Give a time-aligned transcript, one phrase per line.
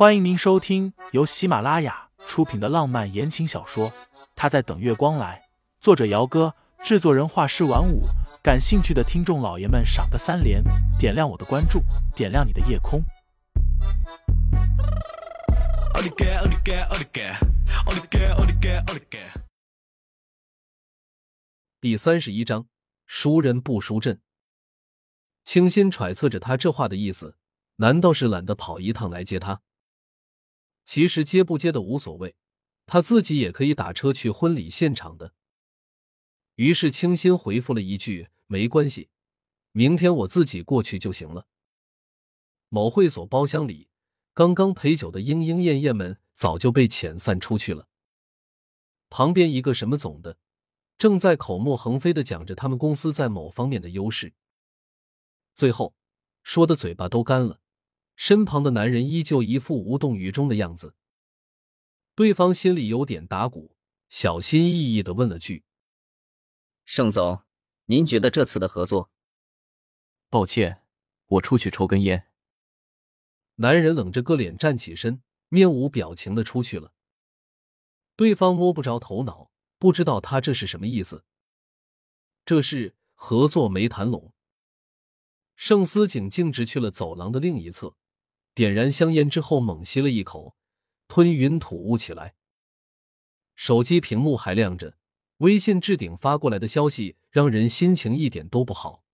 [0.00, 3.90] 欢迎您收听由喜马拉雅出品的浪漫言情小说
[4.34, 5.38] 《他在等月光来》，
[5.78, 8.04] 作者：姚哥，制作人：画师晚舞。
[8.42, 10.64] 感兴趣的听众老爷们，赏个三连，
[10.98, 11.82] 点亮我的关注，
[12.16, 13.02] 点亮你的夜空。
[21.78, 22.66] 第三十一章：
[23.06, 24.18] 输人不输阵。
[25.44, 27.36] 清新揣测着他这话的意思，
[27.76, 29.60] 难道是懒得跑一趟来接他？
[30.84, 32.34] 其实接不接的无所谓，
[32.86, 35.34] 他自己也可以打车去婚礼现场的。
[36.56, 39.08] 于是清新回复了一句：“没关系，
[39.72, 41.46] 明天我自己过去就行了。”
[42.68, 43.88] 某会所包厢里，
[44.34, 47.88] 刚刚陪酒的莺莺燕燕们早就被遣散出去了。
[49.08, 50.38] 旁边一个什么总的，
[50.98, 54.34] 正在口沫横飞的讲着他们公司在某方面的优势，
[55.54, 55.94] 最后
[56.42, 57.60] 说的嘴巴都干了。
[58.20, 60.94] 身旁的男人依旧一副无动于衷的样子，
[62.14, 63.74] 对方心里有点打鼓，
[64.10, 65.64] 小心翼翼的问了句
[66.84, 67.44] ：“盛总，
[67.86, 69.10] 您觉得这次的合作？”
[70.28, 70.82] 抱歉，
[71.28, 72.30] 我出去抽根烟。
[73.54, 76.92] 男人冷着个脸站起身，面无表情的出去了。
[78.16, 81.24] 对方摸不着头脑，不知道他这是什么意思。
[82.44, 84.34] 这是合作没谈拢。
[85.56, 87.96] 盛思景径直去了走廊的另一侧。
[88.54, 90.56] 点燃香烟之后，猛吸了一口，
[91.08, 92.34] 吞云吐雾起来。
[93.54, 94.96] 手机屏幕还亮着，
[95.38, 99.04] 微信置顶发过来的消息让人心情一点都不好。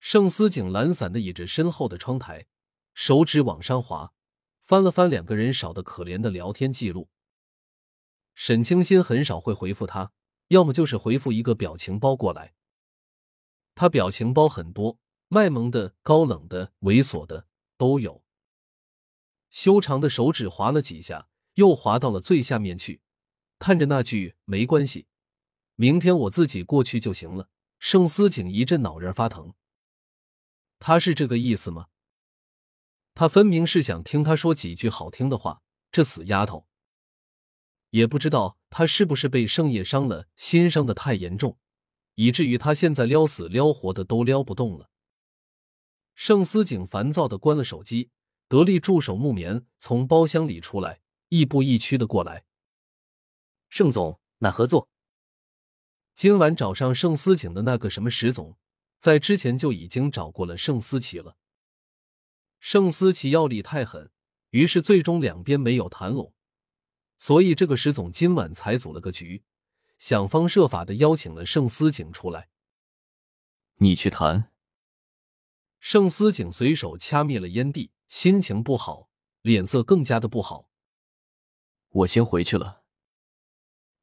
[0.00, 2.46] 盛思景懒散的倚着身后的窗台，
[2.92, 4.12] 手指往上滑，
[4.60, 7.08] 翻了翻两个人少的可怜的聊天记录。
[8.34, 10.12] 沈清新很少会回复他，
[10.48, 12.54] 要么就是回复一个表情包过来。
[13.74, 17.46] 他表情包很多，卖萌的、高冷的、猥琐的。
[17.76, 18.22] 都有。
[19.50, 23.00] 修长的手指划了几下，又滑到了最下面去。
[23.58, 25.06] 看着那句“没关系，
[25.76, 29.54] 明天我自己过去就行了”，盛思景一阵脑仁发疼。
[30.78, 31.86] 他是这个意思吗？
[33.14, 35.62] 他分明是想听他说几句好听的话。
[35.92, 36.66] 这死丫头，
[37.90, 41.56] 也不知道他是不是被盛夜伤了心，伤的太严重，
[42.16, 44.90] 以至于他现在撩死撩活的都撩不动了。
[46.14, 48.10] 盛思景烦躁的关了手机，
[48.48, 52.44] 得力助手木棉从包厢里出来，亦步亦趋的过来。
[53.68, 54.88] 盛总，那合作？
[56.14, 58.56] 今晚找上盛思景的那个什么石总，
[58.98, 61.36] 在之前就已经找过了盛思琪了。
[62.60, 64.10] 盛思琪药力太狠，
[64.50, 66.32] 于是最终两边没有谈拢，
[67.18, 69.42] 所以这个石总今晚才组了个局，
[69.98, 72.48] 想方设法的邀请了盛思景出来。
[73.78, 74.53] 你去谈。
[75.86, 79.10] 盛思景随手掐灭了烟蒂，心情不好，
[79.42, 80.70] 脸色更加的不好。
[81.90, 82.84] 我先回去了。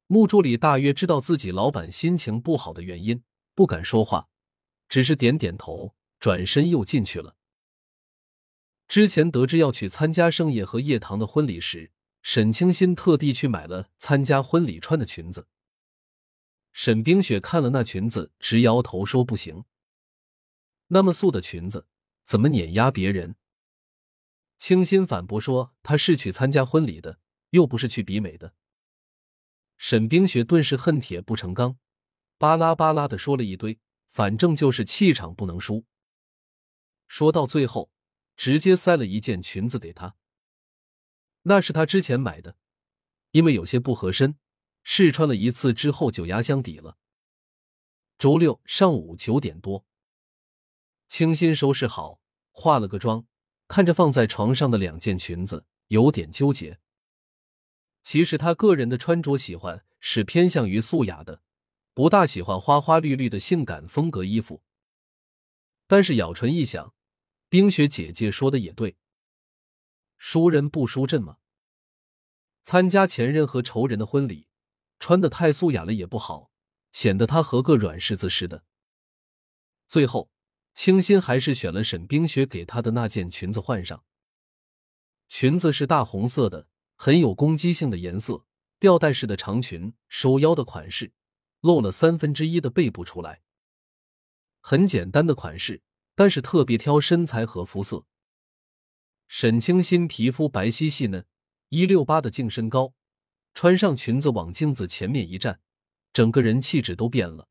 [0.06, 3.24] 穆助理大约知道自己老板心情不好的原因，
[3.56, 4.28] 不敢说话，
[4.88, 7.34] 只是点点头，转身又进去了。
[8.86, 11.90] 之前得知要去参加盛夜和叶棠的婚礼时，
[12.22, 15.48] 沈清新特地去买了参加婚礼穿的裙子。
[16.72, 19.64] 沈冰雪看了那裙子，直摇头说不行。
[20.94, 21.86] 那么素的裙子
[22.22, 23.36] 怎么碾压别人？
[24.58, 27.18] 清新反驳说：“她是去参加婚礼的，
[27.50, 28.54] 又不是去比美的。”
[29.78, 31.78] 沈冰雪顿时恨铁不成钢，
[32.36, 35.86] 巴拉巴拉的说了一堆，反正就是气场不能输。
[37.08, 37.90] 说到最后，
[38.36, 40.16] 直接塞了一件裙子给他，
[41.44, 42.58] 那是他之前买的，
[43.30, 44.36] 因为有些不合身，
[44.82, 46.98] 试穿了一次之后就压箱底了。
[48.18, 49.86] 周六上午九点多。
[51.12, 53.26] 清新收拾好，化了个妆，
[53.68, 56.80] 看着放在床上的两件裙子，有点纠结。
[58.02, 61.42] 其实他个人的穿着喜欢是偏向于素雅的，
[61.92, 64.62] 不大喜欢花花绿绿的性感风格衣服。
[65.86, 66.94] 但是咬唇一想，
[67.50, 68.96] 冰雪姐姐说的也对，
[70.16, 71.36] 输人不输阵嘛。
[72.62, 74.48] 参加前任和仇人的婚礼，
[74.98, 76.50] 穿的太素雅了也不好，
[76.90, 78.64] 显得他和个软柿子似的。
[79.86, 80.31] 最后。
[80.74, 84.04] 清新还是选了沈冰雪给她的那件裙子换上。
[85.28, 86.66] 裙子是大红色的，
[86.96, 88.44] 很有攻击性的颜色，
[88.78, 91.12] 吊带式的长裙，收腰的款式，
[91.60, 93.42] 露了三分之一的背部出来。
[94.60, 95.82] 很简单的款式，
[96.14, 98.04] 但是特别挑身材和肤色。
[99.28, 101.24] 沈清新皮肤白皙细嫩，
[101.70, 102.94] 一六八的净身高，
[103.54, 105.60] 穿上裙子往镜子前面一站，
[106.12, 107.48] 整个人气质都变了。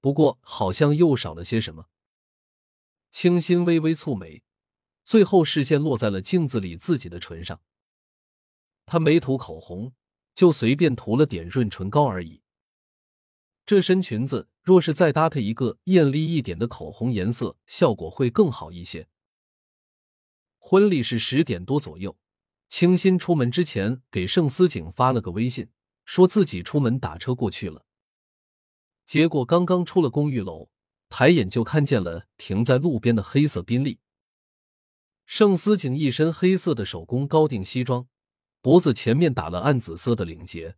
[0.00, 1.86] 不过好像又少了些什么。
[3.10, 4.42] 清新微微蹙眉，
[5.04, 7.60] 最后视线落在了镜子里自己的唇上。
[8.86, 9.92] 他没涂口红，
[10.34, 12.42] 就随便涂了点润唇膏而已。
[13.66, 19.08] 这身裙子若是再搭配一个艳丽一点的口红颜色，效果会更好一些。
[20.58, 22.16] 婚礼是十点多左右，
[22.68, 25.70] 清新出门之前给盛思景发了个微信，
[26.04, 27.84] 说自己出门打车过去了。
[29.10, 30.70] 结果刚刚出了公寓楼，
[31.08, 33.98] 抬眼就看见了停在路边的黑色宾利。
[35.26, 38.06] 盛思景一身黑色的手工高定西装，
[38.62, 40.76] 脖子前面打了暗紫色的领结，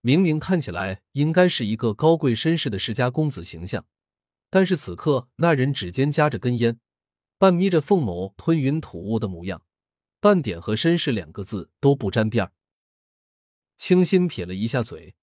[0.00, 3.86] 明明看起来应该是一个高贵绅士的世家公子形象，
[4.50, 6.80] 但是此刻那人指尖夹着根烟。
[7.38, 9.62] 半眯着凤眸，吞云吐雾的模样，
[10.18, 12.52] 半点和绅士两个字都不沾边儿。
[13.76, 15.14] 清新撇了一下嘴，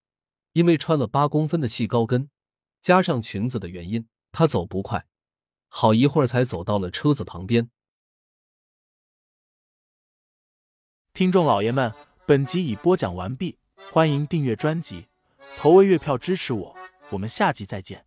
[0.54, 2.30] 因为穿了八公分的细高跟，
[2.82, 5.06] 加上裙子的原因，她走不快，
[5.68, 7.70] 好一会儿才走到了车子旁边。
[11.14, 11.94] 听众老爷们，
[12.26, 13.58] 本集已播讲完毕，
[13.92, 15.08] 欢迎订阅专辑，
[15.58, 16.76] 投喂月票支持我，
[17.12, 18.06] 我们下集再见。